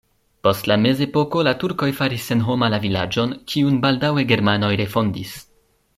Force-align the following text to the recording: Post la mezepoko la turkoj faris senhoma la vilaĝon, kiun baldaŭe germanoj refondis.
Post 0.45 0.69
la 0.69 0.77
mezepoko 0.85 1.43
la 1.49 1.53
turkoj 1.63 1.89
faris 1.99 2.25
senhoma 2.31 2.71
la 2.75 2.81
vilaĝon, 2.87 3.37
kiun 3.53 3.79
baldaŭe 3.85 4.25
germanoj 4.33 4.73
refondis. 4.83 5.37